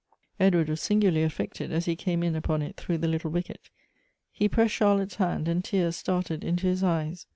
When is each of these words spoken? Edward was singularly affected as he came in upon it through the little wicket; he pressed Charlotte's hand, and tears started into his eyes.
Edward 0.39 0.67
was 0.67 0.81
singularly 0.81 1.21
affected 1.23 1.71
as 1.71 1.85
he 1.85 1.95
came 1.95 2.23
in 2.23 2.35
upon 2.35 2.63
it 2.63 2.75
through 2.75 2.97
the 2.97 3.07
little 3.07 3.29
wicket; 3.29 3.69
he 4.31 4.49
pressed 4.49 4.73
Charlotte's 4.73 5.17
hand, 5.17 5.47
and 5.47 5.63
tears 5.63 5.95
started 5.95 6.43
into 6.43 6.65
his 6.65 6.83
eyes. 6.83 7.27